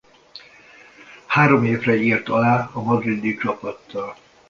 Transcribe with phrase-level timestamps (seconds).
[1.25, 4.15] Három évre írt alá a madridi csapattal.